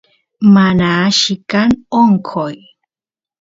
[0.53, 1.69] mana alli kan
[2.01, 2.57] onqoy